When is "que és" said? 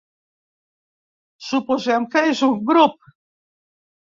2.15-2.43